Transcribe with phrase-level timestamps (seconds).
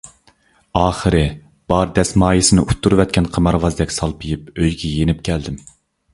[0.79, 1.19] ئاخىرى
[1.73, 5.63] بار دەسمايىسىنى ئۇتتۇرۇۋەتكەن قىمارۋازدەك سالپىيىپ ئۆيگە يېنىپ كەلدىم.